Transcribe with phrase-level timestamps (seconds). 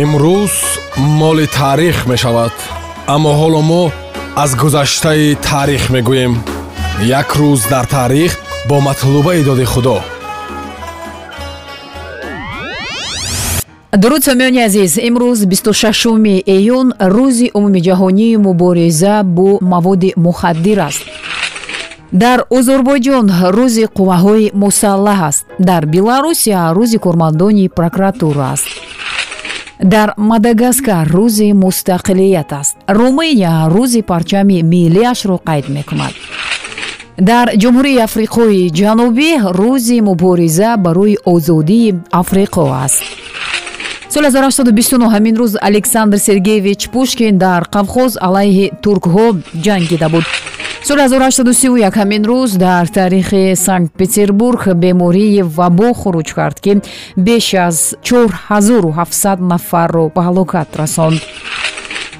[0.00, 0.52] имрӯз
[0.96, 2.52] моли таърих мешавад
[3.14, 3.82] аммо ҳоло мо
[4.36, 6.34] аз гузаштаи таърих мегӯем.
[7.20, 8.32] Як рӯз дар таърих
[8.68, 9.98] бо матлубаи доди худо.
[14.02, 21.02] Дуруд сомиёни азиз имрӯз 26 июн рӯзи умумиҷаҳонии мубориза бо маводи мухаддир аст.
[22.12, 25.44] Дар озурбойҷон рӯзи қувваҳои мусаллаҳ аст.
[25.58, 28.68] Дар беларусия рӯзи кормандони прокуратура аст
[29.82, 32.76] дар мадагаскар рӯзи мустақилият аст.
[32.88, 36.14] Румыния рӯзи парчами миллияшро қайд мекунад.
[37.18, 43.02] Дар ҷумҳурии африқои ҷанубӣ рӯзи мубориза барои озодии африқо аст.
[44.08, 49.26] Соли 1829 ҳамин рӯз александр сергеевич пушкин дар қавқоз алайҳи туркҳо
[49.64, 50.24] ҷангида буд
[50.84, 56.80] соли 1831 ҳамин рӯз дар таърихи санкт петербург бемории вабо хуруҷ кард ки
[57.16, 61.20] беш аз 4700 нафарро ба ҳалокат расонд.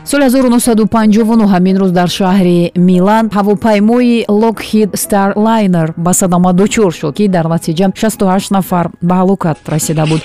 [0.04, 7.28] Соли 1959 ҳамин рӯз дар шаҳри милан ҳавопаймои локхид старлайнер ба садама дучор шуд ки
[7.28, 10.22] дар натиҷа 68 нафар ба ҳалокат расида буд.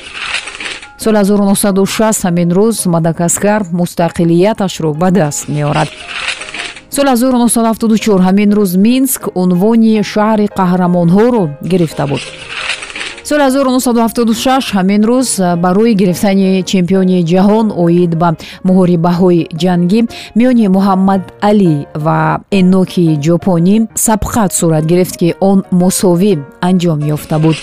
[1.03, 5.89] Соли 1960 ҳамин рӯз мадагаскар мустақилияташро ба даст меорад
[6.97, 12.21] соли 1974 ҳамин рӯз минск унвони шаҳри қаҳрамонҳоро гирифта буд.
[13.23, 15.29] соли 1976 ҳамин рӯз
[15.63, 18.29] барои гирифтани чемпиони ҷаҳон оид ба
[18.67, 19.99] муҳорибаҳои ҷангӣ
[20.37, 21.73] миёни муҳаммад алӣ
[22.05, 22.19] ва
[22.59, 23.75] эноки ҷопонӣ
[24.07, 26.33] сабқат сурат гирифт ки он мусовӣ
[26.67, 27.57] анҷом ёфта буд.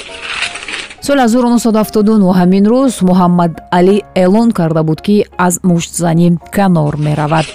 [1.06, 7.46] соли 1979 ҳамин рӯз муҳаммад алӣ эълон карда буд ки аз муштзанӣ канор меравад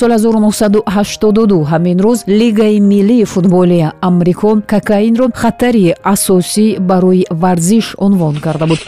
[0.00, 8.66] соли 1982 ҳамин рӯз лигаи миллии футболи амрико кокаинро хатари асосӣ барои варзиш унвон карда
[8.70, 8.80] буд.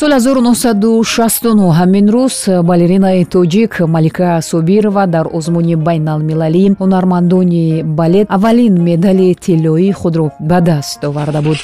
[0.00, 9.28] Соли 1969 ҳамин рӯз балеринаи тоҷик малика собирова дар озмуни байналмилалии ҳунармандони балет аввалин медали
[9.44, 11.58] тиллоии худро ба даст оварда буд.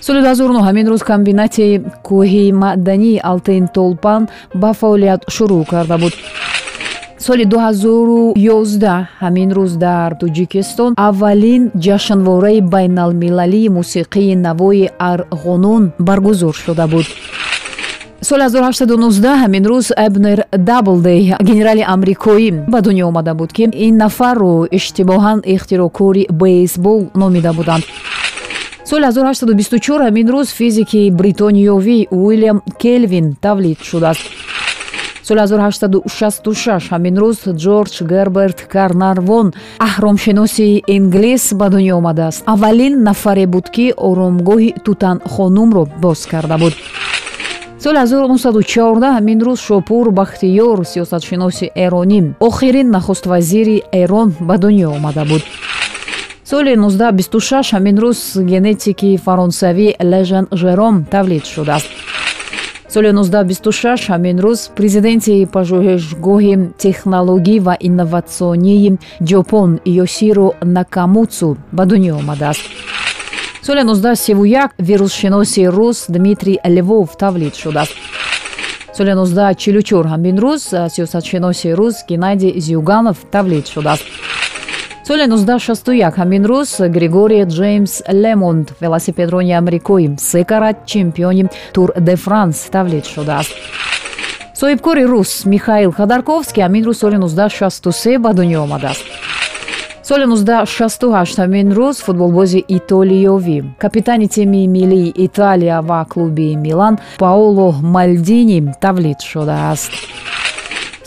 [0.00, 4.28] Соли 2009 ҳамин рӯз комбинати кӯҳи маъдании алтин толпан
[4.60, 6.14] ба фаъолият шурӯъ карда буд
[7.20, 17.06] соли 2011 ҳамин рӯз дар тоҷикистон аввалин ҷашнвораи байналмилалии мусиқии навои арғонун баргузор шуда буд.
[18.28, 20.38] Соли 1819 ҳамин рӯз эбнер
[20.70, 27.84] даблдей генерали амрикоӣ ба дунё омада буд ки ин нафарро иштибоҳан ихтироъкори бейсбол номида буданд.
[28.90, 34.24] Соли 1824 ҳамин рӯз физики бритониёвӣ уилям келвин тавлид шудааст
[35.22, 39.46] соли 1866 ҳамин рӯз ҷорҷ герберт карнарвон
[39.86, 42.42] аҳромшиноси инглис ба дунё омадааст.
[42.46, 46.74] Аввалин нафаре буд ки оромгоҳи тутанхонумро боз карда буд.
[47.84, 55.42] Соли 1914 ҳамин рӯз шопур бахтиёр сиёсатшиноси эронӣ охирин нахуствазири эрон ба дунё омада буд.
[56.50, 58.20] Соли 1926 ҳамин рӯз
[58.52, 61.88] генетики фаронсавӣ лежан жером тавлид шудааст
[62.92, 68.98] соли 1926 ҳамин рӯз президенти пажӯҳишгоҳи технологӣ ва инноватсионии
[69.30, 72.64] ҷопон йосиро накамутсу ба дунё омадааст.
[73.66, 77.94] Соли 1931 вирусшиноси рус дмитрий левов тавлид шудааст.
[78.96, 80.62] Соли 1944 ҳамин рӯз
[80.94, 84.04] сиёсатшиноси рус геннадий зюганов тавлид шудааст
[85.10, 91.44] соли 1961 ҳамин рӯз григорий джеймс лемонд велосипедрони амрикоӣ се карат чемпиони
[91.74, 93.52] тур де франс тавлид шудааст.
[94.60, 99.04] Соҳибкори рус михаил ходорковский ҳамин рӯз соли 1963 ба дунё омадааст.
[100.08, 108.58] Соли 1968 ҳамин рӯз футболбози итолиёвӣ капитани тими миллии италия ва клуби милан паоло малдини
[108.82, 109.92] тавлид шудааст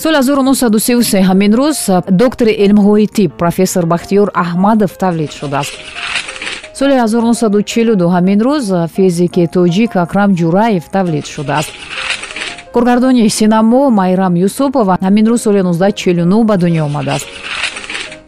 [0.04, 1.80] соли 1933 ҳамин рӯз
[2.22, 5.74] доктори илмҳои тиб профессор бахтиёр аҳмадов тавлид шудааст.
[6.80, 11.72] соли 1942 ҳамин рӯз физики тоҷик акрам ҷураев тавлид шудааст.
[12.74, 17.28] коргардони синамо майрам юсупова ҳамин рӯз соли 1949 ба дунё омадааст.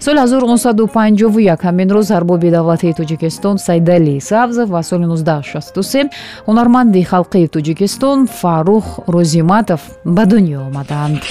[0.06, 6.10] соли 1951 ҳамин рӯз арбоби давлатии тоҷикистон сайдали савзов ва соли 1963
[6.48, 8.86] ҳунарманди халқии тоҷикистон фарух
[9.16, 9.82] розиматов
[10.16, 11.22] ба дунё омаданд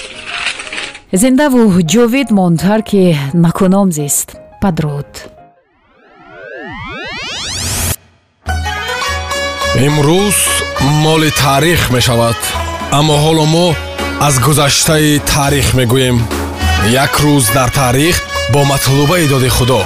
[1.23, 1.63] зиндаву
[1.93, 3.03] ҷовид монд ҳар ки
[3.45, 4.29] накуном зист.
[4.63, 5.11] Падруд.
[9.87, 10.39] Имрӯз
[11.05, 12.41] моли таърих мешавад
[12.99, 13.69] аммо ҳоло мо
[14.27, 16.17] аз гузаштаи таърих мегӯем.
[17.05, 18.17] Як рӯз дар таърих
[18.53, 19.81] бо матлубаи доди худо